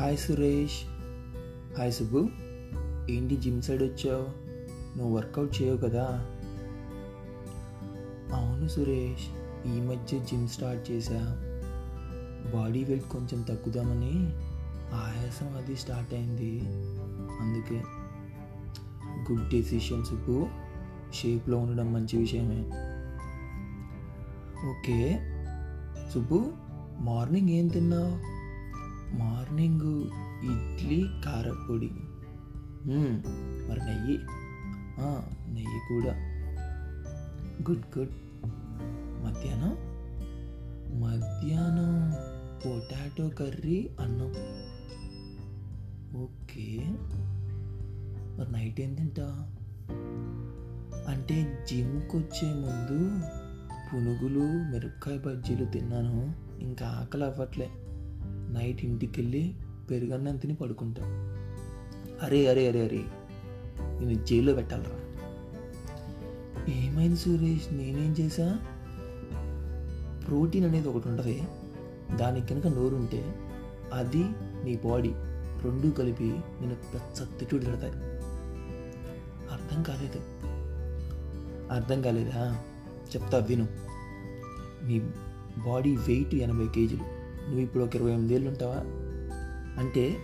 Hi 0.00 0.16
Suresh 0.16 0.84
hi 1.78 1.92
Subbu 1.92 2.28
ఏంటి 3.10 3.36
gym 3.36 3.62
side 3.62 3.82
వచ్చావు? 3.82 4.22
నువ్వు 4.98 5.16
వర్కౌట్ 5.16 5.62
చేయవు 5.62 5.76
కదా? 5.76 6.04
అవును 8.32 8.68
సురేష్ 8.68 9.26
ఈ 9.68 9.80
మధ్య 9.80 10.18
జిమ్ 10.18 10.48
స్టార్ట్ 10.48 10.90
చేశా. 10.90 11.36
బాడీ 12.54 12.84
వెయిట్ 12.84 13.04
కొంచెం 13.04 13.42
తగ్గుదామని 13.42 14.12
ఆయాసం 14.92 15.56
అది 15.56 15.76
స్టార్ట్ 15.76 16.14
అయింది. 16.14 16.60
అందుకే. 17.40 17.82
గుడ్ 19.32 19.48
డెసిషన్ 19.48 20.04
సుబ్బు 20.04 20.48
షేప్లో 21.14 21.58
ఉండడం 21.58 21.92
మంచి 21.92 22.18
విషయమే. 22.18 22.60
ఓకే. 24.70 25.20
సుబ్బు 26.14 26.52
మార్నింగ్ 27.00 27.48
ఏం 27.48 27.68
తిన్నావు? 27.68 28.39
మార్నింగ్ 29.12 30.04
ఇడ్లీ 30.44 31.08
కారపొడి. 31.24 31.90
మరి 33.68 33.80
నెయ్యి. 33.84 34.18
నెయ్యి 35.54 35.80
కూడా. 35.88 36.12
Good 37.70 37.98
good. 37.98 38.10
మధ్యాహ్నం? 39.24 39.76
మధ్యాహ్నం 41.00 42.12
పొటాటో 42.66 43.28
కర్రీ 43.28 43.90
అన్నం. 44.00 44.32
ఓకే. 46.20 46.84
మరి 48.38 48.52
నైట్ 48.52 48.80
ఏం 48.80 48.94
తింటా? 48.94 49.56
అంటే 51.08 51.64
జిమ్కి 51.68 52.16
వచ్చే 52.16 52.52
ముందు 52.52 53.26
పునుగులు 53.92 54.70
మిరపకాయ 54.70 55.18
బజ్జీలు 55.18 55.64
తిన్నాను. 55.64 56.34
ఇంకా 56.60 56.86
ఆకలి 56.86 57.24
అవ్వట్లే 57.24 57.70
నైట్ 58.50 58.84
ఇంటికి 58.84 59.20
వెళ్ళి 59.20 59.54
పెరుగన్నం 59.90 60.36
తిని 60.36 60.54
పడుకుంటా. 60.54 61.02
అరే 62.22 62.46
అరే 62.46 62.68
అరే 62.68 62.84
అరే 62.84 63.04
నేను 63.82 64.26
జైల్లో 64.26 64.54
పెట్టాలరా. 64.54 65.00
ఏమైంది 66.72 67.16
సురేష్ 67.16 67.74
నేనేం 67.74 68.12
చేశా? 68.20 68.58
ప్రోటీన్ 70.26 70.64
అనేది 70.64 70.88
ఒకటి 70.88 71.08
ఉంటుంది 71.08 71.42
దానికి 72.16 72.46
కనుక 72.46 72.66
నోరు 72.66 72.96
ఉంటే 72.96 73.34
అది 73.92 74.24
నీ 74.64 74.76
బాడీ 74.84 75.10
రెండు 75.62 75.90
కలిపి 75.90 76.24
నేను 76.60 76.74
పెద్ద 76.74 77.38
తిట్టుడు 77.38 77.64
పెడతాయి 77.64 77.92
అర్థం 79.52 79.82
కాలేదు. 79.82 80.20
అర్థం 81.72 82.02
కాలేదా? 82.02 82.62
చెప్తా 83.16 83.38
విను. 83.38 83.68
నీ 84.82 84.98
బాడీ 85.66 85.96
వెయిట్ 85.96 86.34
ఎనభై 86.34 86.68
కేజీలు. 86.68 87.19
నువ్వు 87.50 87.64
ఇప్పుడు 87.64 87.84
ఒక 87.84 87.96
ఇరవై 87.96 88.12
ఎనిమిది 88.12 88.34
ఏళ్ళు 88.34 88.48
ఉంటావా 88.48 88.76
అంటే 89.80 90.16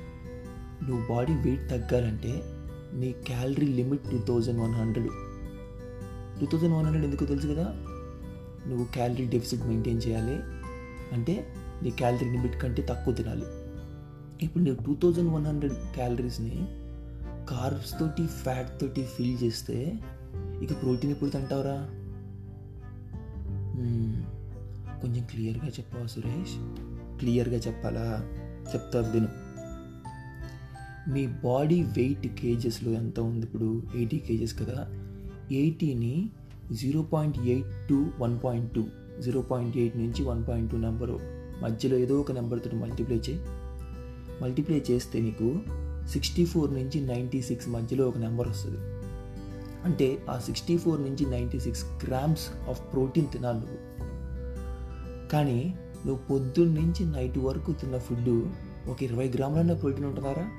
నువ్వు 0.89 1.09
బాడీ 1.09 1.33
వెయిట్ 1.33 1.71
తగ్గాలంటే 1.71 2.43
నీ 2.95 3.15
calorie 3.27 3.67
limit 3.67 4.11
two 4.11 4.19
thousand 4.19 4.61
one 4.61 4.73
hundred 4.73 5.09
two 6.41 6.47
thousand 6.47 6.75
one 6.75 6.85
hundred 6.85 7.05
ఎందుకు 7.05 7.25
తెలుసు 7.25 7.47
కదా? 7.47 7.65
నువ్వు 8.69 8.85
క్యాలరీ 8.85 9.27
డెఫిసిట్ 9.27 9.63
మెయింటైన్ 9.63 10.01
చేయాలి. 10.07 10.35
అంటే 11.15 11.55
నీ 11.83 11.91
క్యాలరీ 11.91 12.31
లిమిట్ 12.31 12.63
కంటే 12.63 12.83
తక్కువ 12.83 13.15
తినాలి. 13.15 13.45
ఇప్పుడు 14.45 14.65
నువ్వు 14.65 14.85
టూ 14.85 14.95
థౌజండ్ 14.95 15.33
వన్ 15.33 15.47
హండ్రెడ్ 15.47 15.75
క్యాలరీస్ని 15.75 16.57
కార్బ్స్ 17.49 18.01
తోటి 18.01 18.27
ఫ్యాట్ 18.27 18.81
తోటి 18.81 19.03
ఫిల్ 19.03 19.39
చేస్తే 19.43 19.93
ఇక 20.63 20.83
ప్రోటీన్ 20.83 21.13
ఎప్పుడు 21.13 21.31
తింటావురా? 21.31 21.91
కొంచెం 25.01 25.25
క్లియర్గా 25.25 25.69
చెప్పవా 25.69 26.07
సురేష్? 26.07 26.87
క్లియర్గా 27.19 27.57
చెప్పాలా? 27.57 28.25
చెప్తా 28.75 29.01
విను. 29.01 29.29
మీ 31.11 31.27
బాడీ 31.27 31.83
వెయిట్ 31.83 32.27
కేజెస్లో 32.27 32.93
ఎంత 32.93 33.21
ఉంది 33.21 33.47
ఇప్పుడు? 33.47 33.83
ఎయిటీ 33.95 34.19
కేజెస్ 34.19 34.61
కదా. 34.61 34.89
ఎయిటీని 35.53 36.31
zero 36.73 37.03
point 37.03 37.39
eight 37.39 37.89
to 37.89 38.07
one 38.19 38.39
point 38.45 38.73
two. 38.73 38.85
Zero 39.21 39.43
point 39.43 39.77
eight 39.77 39.97
నుంచి 39.97 40.25
వన్ 40.25 40.49
పాయింట్ 40.49 40.73
టూ 40.73 40.79
నెంబరు. 40.79 41.21
మధ్యలో 41.63 41.97
ఏదో 41.97 42.21
ఒక 42.21 42.33
నెంబర్తో 42.33 42.71
మల్టిప్లై 42.77 43.17
చేయి. 43.17 43.41
మల్టిప్లై 44.43 44.83
చేస్తే 44.91 45.21
నీకు 45.21 45.61
సిక్స్టీ 46.09 46.45
ఫోర్ 46.45 46.75
నుంచి 46.75 47.01
నైంటీ 47.01 47.43
సిక్స్ 47.43 47.69
మధ్యలో 47.69 48.09
ఒక 48.09 48.19
నెంబర్ 48.19 48.49
వస్తుంది. 48.49 48.79
అంటే 49.85 50.19
ఆ 50.31 50.39
సిక్స్టీ 50.39 50.79
ఫోర్ 50.79 51.03
నుంచి 51.03 51.31
ninety 51.31 51.61
six 51.61 51.85
grams 52.07 52.69
of 52.69 52.93
protein 52.93 53.27
తినాలి 53.33 53.59
నువ్వు. 53.59 53.79
కానీ 55.29 55.75
నువ్వు 56.07 56.17
పొద్దున్న 56.17 56.81
నుంచి 56.81 57.05
నైట్ 57.05 57.39
వరకు 57.39 57.73
తిన్న 57.73 57.99
ఫుడ్ 57.99 58.53
ఒక 58.91 59.03
ఇరవై 59.03 59.33
గ్రాములన్న 59.37 59.73
ప్రోటీన్ 59.73 60.07
ఉంటున్నారా 60.07 60.51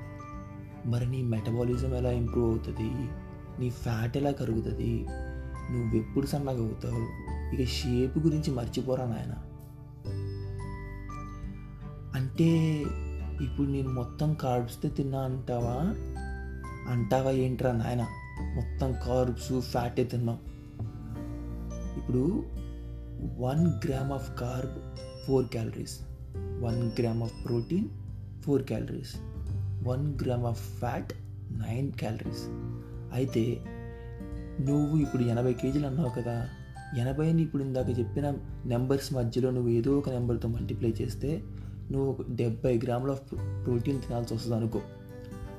మరి 0.86 1.10
నీ 1.10 1.22
మెటబాలిజం 1.22 1.94
ఎలా 1.94 2.10
ఇంప్రూవ్ 2.10 2.48
అవుతుంది? 2.48 3.08
నీ 3.60 3.70
ఫ్యాట్ 3.70 4.16
ఎలా 4.16 4.30
కరుగుతుంది? 4.30 5.06
నువ్వు 5.70 5.96
ఎప్పుడు 5.96 6.26
సన్నగా 6.26 6.62
అవుతావు? 6.62 7.28
ఇక 7.54 7.68
షేప్ 7.68 8.18
గురించి 8.18 8.50
మర్చిపోరా 8.50 9.04
నాయన. 9.04 9.34
అంటే 12.14 12.80
ఇప్పుడు 13.44 13.68
నేను 13.68 13.88
మొత్తం 13.88 14.34
కార్బ్స్తో 14.34 14.88
తిన్నా 14.88 15.18
అంటావా? 15.18 15.94
అంటావా 16.92 17.30
ఏంట్రా 17.30 17.72
నాయన? 17.72 18.06
మొత్తం 18.40 18.92
కార్బ్స్ 18.92 19.60
ఫ్యాటే 19.60 20.04
తిన్నాం. 20.04 20.38
ఇప్పుడు 21.96 22.44
one 23.38 23.86
gram 23.86 24.12
of 24.12 24.38
carb 24.40 24.72
four 25.28 25.46
calories. 25.46 26.00
One 26.36 27.00
gram 27.00 27.22
of 27.22 27.44
protein 27.44 27.88
four 28.42 28.62
calories. 28.62 29.16
One 29.88 30.18
gram 30.22 30.44
of 30.44 30.78
fat 30.78 31.12
nine 31.52 31.92
calories. 31.92 32.44
అయితే 33.12 33.64
నువ్వు 34.60 34.96
ఇప్పుడు 34.96 35.22
ఎనభై 35.22 35.52
కేజీలు 35.52 35.86
అన్నావు 35.86 36.08
కదా 36.08 36.48
ఎనభైని 36.98 37.42
ఇప్పుడు 37.42 37.62
ఇందాక 37.62 37.98
చెప్పిన 37.98 38.34
నెంబర్స్ 38.66 39.14
మధ్యలో 39.14 39.50
నువ్వు 39.50 39.70
ఏదో 39.70 39.98
ఒక 39.98 40.10
నెంబర్తో 40.10 40.48
మల్టిప్లై 40.48 40.94
చేస్తే 41.02 41.42
నువ్వు 41.90 42.10
ఒక 42.10 42.18
డెబ్బై 42.30 42.80
గ్రాముల 42.84 43.12
ప్రోటీన్ 43.64 44.00
తినాల్సి 44.00 44.34
వస్తుంది 44.34 44.56
అనుకో. 44.56 44.80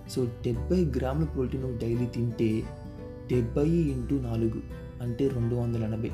సో 0.09 0.25
డెబ్బై 0.25 0.85
గ్రాముల 0.85 1.23
ప్రోటీన్ 1.23 1.61
నువ్వు 1.61 1.77
డైలీ 1.77 2.05
తింటే 2.05 2.63
డెబ్బై 3.31 3.69
ఇంటూ 3.69 4.19
నాలుగు 4.19 4.61
అంటే 5.01 5.27
రెండు 5.27 5.55
వందల 5.55 5.83
ఎనభై. 5.83 6.11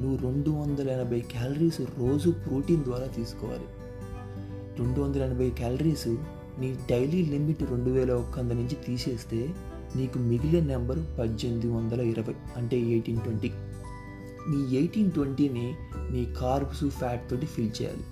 నువ్వు 0.00 0.28
రెండు 0.28 0.50
వందల 0.50 0.88
ఎనభై 0.88 1.20
క్యాలరీస్ 1.20 1.80
రోజు 1.80 2.30
ప్రోటీన్ 2.30 2.84
ద్వారా 2.84 3.06
తీసుకోవాలి. 3.06 3.64
రెండు 4.78 5.00
వందల 5.00 5.22
ఎనభై 5.22 5.50
క్యాలరీస్ 5.50 6.08
నీ 6.58 6.76
డైలీ 6.90 7.22
లిమిట్ 7.26 7.62
రెండు 7.62 7.90
వేల 7.90 8.12
ఒక్క 8.12 8.38
వంద 8.38 8.52
నుంచి 8.52 8.76
తీసేస్తే 8.86 9.54
నీకు 9.96 10.18
మిగిలిన 10.18 10.66
నెంబర్ 10.66 10.98
పద్దెనిమిది 11.18 11.68
వందల 11.68 12.00
ఇరవై 12.00 12.34
అంటే 12.56 12.80
ఎయిటీన్ 12.80 13.20
ట్వంటీ 13.20 13.52
నీ 14.48 14.76
ఎయిటీన్ 14.76 15.10
ట్వంటీని 15.12 15.74
నీ 16.10 16.34
కార్బ్స్ 16.40 16.90
ఫ్యాట్ 16.90 17.30
తోటి 17.30 17.46
ఫిల్ 17.46 17.82
చేయాలి. 17.82 18.04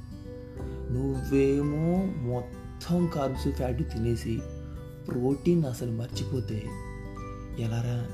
నువ్వేమో 0.92 1.86
మొత్తం 2.30 3.10
కార్బ్స్ 3.14 3.48
ఫ్యాట్ 3.48 3.78
తినేసి 3.78 4.38
ప్రోటీన్ 5.08 5.64
అసలు 5.64 5.90
మర్చిపోతే 5.90 6.62
ఎలారా 7.58 8.06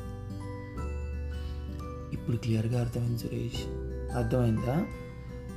ఇప్పుడు 2.22 2.36
క్లియర్గా 2.36 2.80
అర్థమైంది 2.80 3.18
సురేష్. 3.18 3.66
అర్థమైందా? 4.16 4.86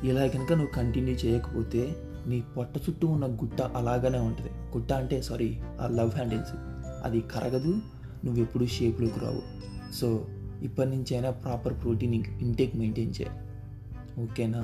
ఇలా 0.04 0.28
కనుక 0.28 0.54
నువ్వు 0.54 0.68
కంటిన్యూ 0.68 1.14
చేయకపోతే 1.14 1.96
నీ 2.28 2.44
పొట్ట 2.58 2.78
చుట్టూ 2.78 3.08
ఉన్న 3.08 3.26
గుట్ట 3.26 3.62
అలాగనే 3.62 4.18
ఉంటుంది. 4.18 4.78
గుట్ట 4.78 4.94
అంటే 4.94 5.22
సారీ 5.22 5.60
ఆ 5.82 5.88
లవ్ 5.88 6.12
హ్యాండిల్స్. 6.12 6.52
అది 7.04 7.22
కరగదు 7.22 7.70
నువ్వు 8.26 8.42
ఎప్పుడు 8.42 8.66
షేప్లోకి 8.66 9.20
రావు. 9.20 9.42
సో 9.94 10.28
ఇప్పటి 10.62 10.90
నుంచి 10.90 11.14
అయినా 11.14 11.30
ప్రాపర్ 11.30 11.74
ప్రోటీన్ 11.74 12.14
ఇంటేక్ 12.14 12.76
మెయింటైన్ 12.76 13.14
చేయాలి. 13.22 13.40
ఓకేనా? 14.24 14.62